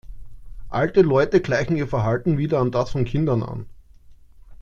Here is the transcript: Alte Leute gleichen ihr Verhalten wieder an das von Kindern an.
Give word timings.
Alte 0.69 1.01
Leute 1.03 1.41
gleichen 1.41 1.75
ihr 1.77 1.87
Verhalten 1.87 2.39
wieder 2.39 2.59
an 2.59 2.71
das 2.71 2.89
von 2.89 3.05
Kindern 3.05 3.43
an. 3.43 3.67